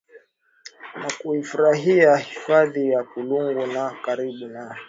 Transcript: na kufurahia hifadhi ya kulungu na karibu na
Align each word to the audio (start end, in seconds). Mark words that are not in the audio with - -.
na 1.01 1.11
kufurahia 1.23 2.17
hifadhi 2.17 2.89
ya 2.89 3.03
kulungu 3.03 3.65
na 3.65 3.91
karibu 4.05 4.47
na 4.47 4.77